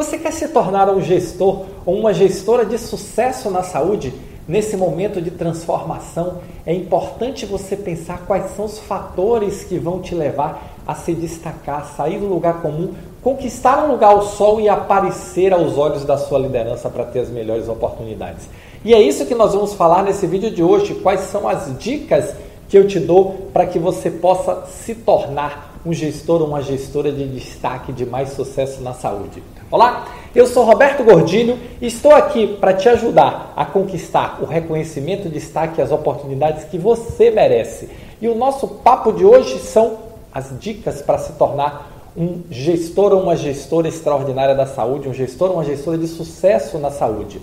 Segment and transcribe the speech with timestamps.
[0.00, 4.14] Você quer se tornar um gestor ou uma gestora de sucesso na saúde?
[4.48, 10.14] Nesse momento de transformação, é importante você pensar quais são os fatores que vão te
[10.14, 15.52] levar a se destacar, sair do lugar comum, conquistar um lugar ao sol e aparecer
[15.52, 18.48] aos olhos da sua liderança para ter as melhores oportunidades.
[18.82, 20.94] E é isso que nós vamos falar nesse vídeo de hoje.
[20.94, 22.34] Quais são as dicas
[22.70, 27.10] que eu te dou para que você possa se tornar um gestor ou uma gestora
[27.10, 29.42] de destaque de mais sucesso na saúde.
[29.72, 35.28] Olá, eu sou Roberto Gordilho e estou aqui para te ajudar a conquistar o reconhecimento,
[35.28, 37.88] destaque e as oportunidades que você merece.
[38.22, 39.98] E o nosso papo de hoje são
[40.32, 45.48] as dicas para se tornar um gestor ou uma gestora extraordinária da saúde, um gestor
[45.50, 47.40] ou uma gestora de sucesso na saúde.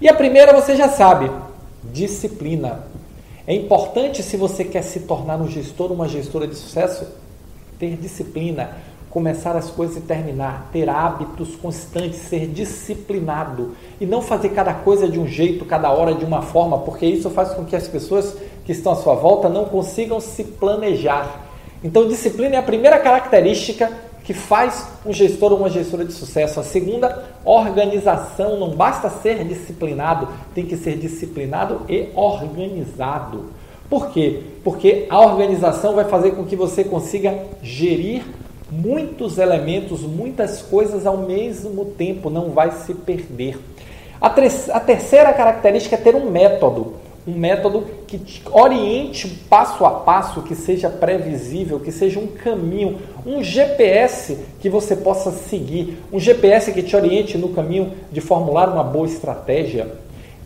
[0.00, 1.30] E a primeira você já sabe,
[1.84, 2.92] disciplina.
[3.46, 7.06] É importante se você quer se tornar um gestor uma gestora de sucesso,
[7.78, 8.78] ter disciplina,
[9.10, 15.06] começar as coisas e terminar, ter hábitos constantes, ser disciplinado e não fazer cada coisa
[15.06, 18.34] de um jeito, cada hora de uma forma, porque isso faz com que as pessoas
[18.64, 21.42] que estão à sua volta não consigam se planejar.
[21.82, 23.92] Então, disciplina é a primeira característica
[24.24, 26.58] que faz um gestor ou uma gestora de sucesso.
[26.58, 28.58] A segunda, organização.
[28.58, 33.50] Não basta ser disciplinado, tem que ser disciplinado e organizado.
[33.88, 34.40] Por quê?
[34.64, 38.24] Porque a organização vai fazer com que você consiga gerir
[38.70, 43.58] muitos elementos, muitas coisas ao mesmo tempo, não vai se perder.
[44.20, 46.94] A, a terceira característica é ter um método
[47.26, 52.98] um método que te oriente passo a passo, que seja previsível, que seja um caminho,
[53.24, 58.68] um GPS que você possa seguir, um GPS que te oriente no caminho de formular
[58.68, 59.90] uma boa estratégia,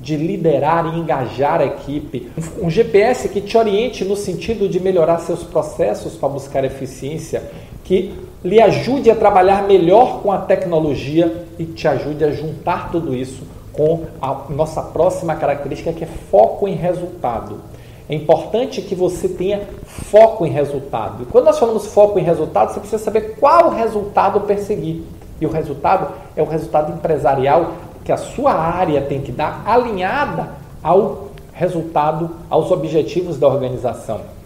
[0.01, 2.31] de liderar e engajar a equipe,
[2.63, 7.43] um GPS que te oriente no sentido de melhorar seus processos para buscar eficiência,
[7.83, 13.17] que lhe ajude a trabalhar melhor com a tecnologia e te ajude a juntar tudo
[13.17, 17.61] isso com a nossa próxima característica que é foco em resultado.
[18.09, 21.23] É importante que você tenha foco em resultado.
[21.23, 25.05] E quando nós falamos foco em resultado, você precisa saber qual resultado perseguir.
[25.41, 27.75] E o resultado é o resultado empresarial
[28.05, 30.49] que a sua área tem que dar alinhada
[30.83, 34.38] ao resultado, aos objetivos da organização.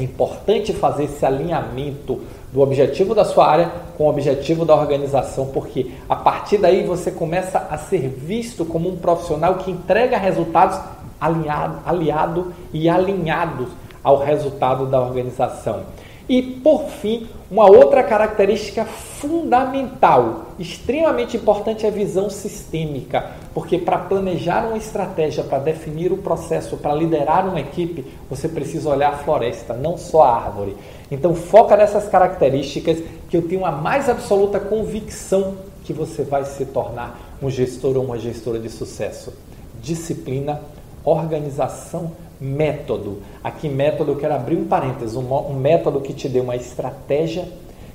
[0.00, 5.48] É importante fazer esse alinhamento do objetivo da sua área com o objetivo da organização,
[5.48, 10.80] porque a partir daí você começa a ser visto como um profissional que entrega resultados
[11.20, 13.68] alinhado, aliado e alinhados
[14.02, 15.82] ao resultado da organização.
[16.30, 23.98] E por fim, uma outra característica fundamental, extremamente importante é a visão sistêmica, porque para
[23.98, 29.16] planejar uma estratégia, para definir o processo, para liderar uma equipe, você precisa olhar a
[29.16, 30.76] floresta, não só a árvore.
[31.10, 32.98] Então foca nessas características
[33.28, 38.04] que eu tenho a mais absoluta convicção que você vai se tornar um gestor ou
[38.04, 39.34] uma gestora de sucesso.
[39.82, 40.60] Disciplina,
[41.04, 43.18] organização, método.
[43.44, 47.46] Aqui, método, eu quero abrir um parênteses, um, um método que te dê uma estratégia,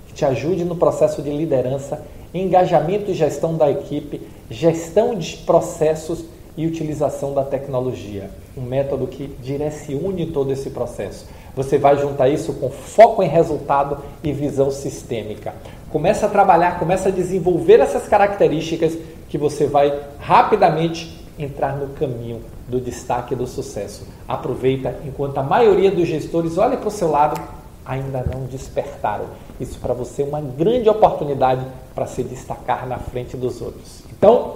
[0.08, 6.26] que te ajude no processo de liderança, engajamento e gestão da equipe, gestão de processos
[6.58, 8.30] e utilização da tecnologia.
[8.56, 11.26] Um método que direcione todo esse processo.
[11.56, 15.54] Você vai juntar isso com foco em resultado e visão sistêmica.
[15.90, 18.98] Começa a trabalhar, começa a desenvolver essas características
[19.30, 24.08] que você vai rapidamente entrar no caminho do destaque e do sucesso.
[24.28, 27.40] Aproveita enquanto a maioria dos gestores olha para o seu lado
[27.86, 29.26] ainda não despertaram.
[29.60, 34.02] Isso para você é uma grande oportunidade para se destacar na frente dos outros.
[34.12, 34.56] Então,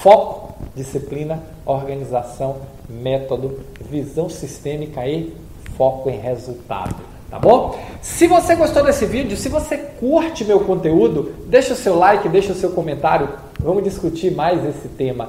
[0.00, 2.56] foco, disciplina, organização,
[2.88, 5.34] método, visão sistêmica e
[5.76, 6.94] foco em resultado.
[7.30, 7.78] Tá bom?
[8.00, 12.52] Se você gostou desse vídeo, se você curte meu conteúdo, deixa o seu like, deixa
[12.52, 13.28] o seu comentário.
[13.60, 15.28] Vamos discutir mais esse tema,